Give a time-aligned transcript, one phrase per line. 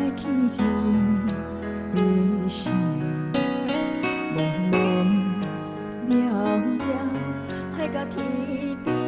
[0.00, 0.24] 海气
[1.94, 2.72] 的，
[4.34, 4.38] 茫
[4.72, 4.74] 茫
[6.08, 6.14] 渺
[6.78, 6.82] 渺，
[7.76, 8.24] 海角天
[8.82, 8.99] 边。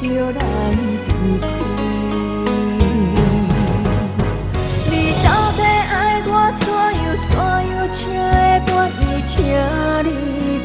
[0.00, 1.08] 就来离开。
[4.90, 4.92] 你
[5.24, 5.26] 到
[5.56, 6.62] 底爱我怎
[7.02, 7.06] 样？
[7.18, 7.32] 怎
[7.68, 8.00] 样才
[8.64, 9.22] 会满意？
[9.26, 9.32] 请
[10.04, 10.08] 你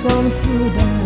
[0.03, 0.39] 讲出
[0.77, 1.02] 来。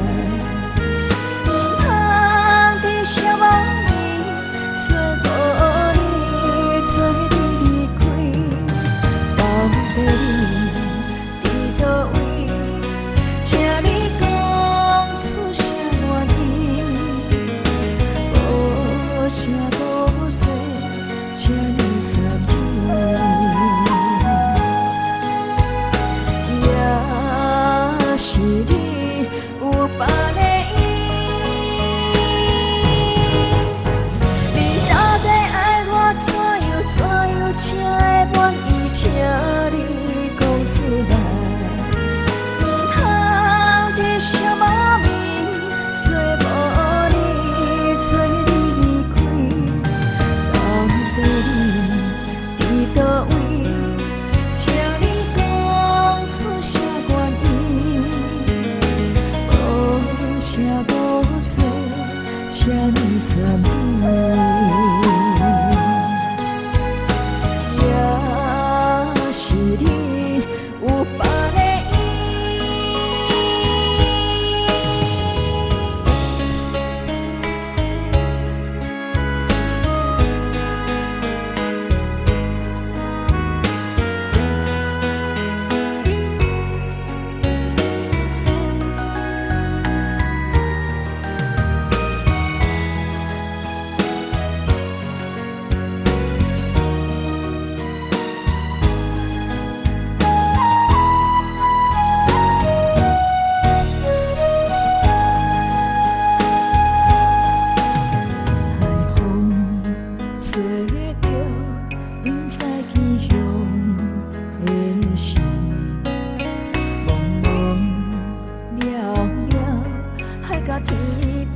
[120.85, 120.89] 天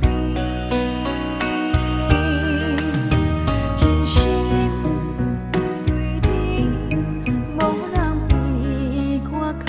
[0.00, 0.04] 边，
[3.76, 4.18] 真心
[5.52, 5.56] 对
[6.22, 6.26] 你，
[7.54, 7.60] 无
[7.92, 7.96] 人
[8.28, 8.30] 比
[9.30, 9.34] 我
[9.64, 9.68] 更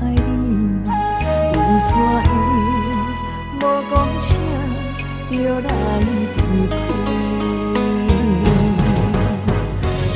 [0.00, 0.30] 爱你。
[1.52, 2.24] 为怎样
[3.56, 3.60] 无
[3.90, 4.30] 讲声，
[5.30, 5.68] 著来
[6.00, 6.38] 离开？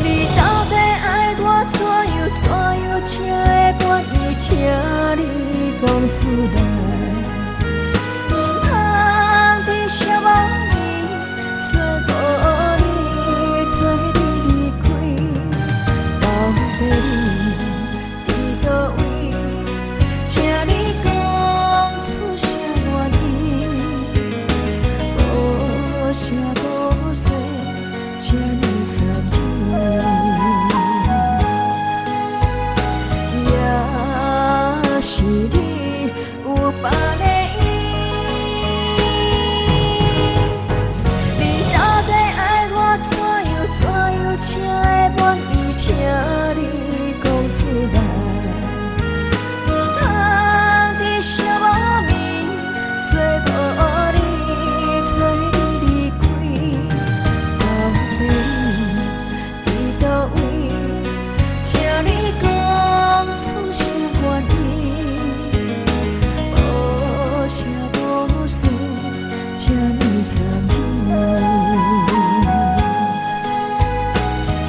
[0.03, 0.05] 你
[0.37, 0.39] 到
[0.71, 1.05] 底爱
[1.39, 1.43] 我
[1.73, 1.75] 怎
[2.15, 2.19] 样？
[2.37, 2.45] 怎
[2.85, 3.11] 样，才
[3.45, 3.49] 会
[3.79, 4.45] 半日，请
[5.17, 6.96] 你。
[69.67, 69.75] 啥物
[70.31, 70.37] 残
[70.69, 70.77] 景，